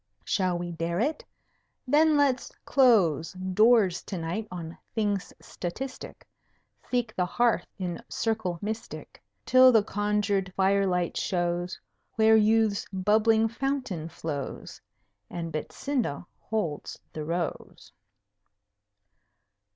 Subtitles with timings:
[0.25, 1.23] Shall we dare it?
[1.87, 6.27] Then let's close Doors to night on things statistic,
[6.89, 11.79] Seek the hearth in circle mystic, Till the conjured fire light shows
[12.15, 14.81] Where Youth's bubbling Fountain flows,
[15.29, 17.91] And Betsinda holds the Rose.